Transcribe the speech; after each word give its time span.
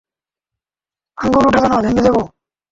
আঙুল 1.17 1.43
উঠাবে 1.47 1.67
না, 1.69 1.77
ভেঙ্গে 1.83 2.03
দেব। 2.05 2.17